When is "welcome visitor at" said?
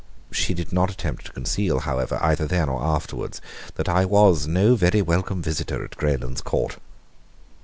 5.03-5.95